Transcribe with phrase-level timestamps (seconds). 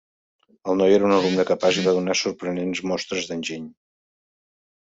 [0.71, 3.69] El noi era un alumne capaç i va donar sorprenents mostres d'enginy.